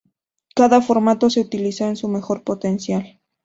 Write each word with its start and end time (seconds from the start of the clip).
Cada 0.55 0.81
formato 0.81 1.29
se 1.29 1.41
utilizó 1.41 1.85
en 1.85 1.95
su 1.95 2.07
mejor 2.07 2.43
potencial. 2.43 3.19